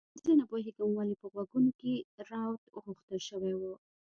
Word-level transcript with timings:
زه 0.23 0.31
نه 0.39 0.45
پوهیږم 0.49 0.91
ولې 0.95 1.15
په 1.21 1.27
غوږونو 1.33 1.71
کې 1.79 1.93
روات 2.31 2.61
غوښتل 2.83 3.19
شوي 3.29 3.53
وو 3.57 3.73